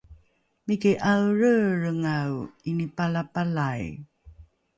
[0.65, 3.85] miki ’aelreelrengae ’inipalapalai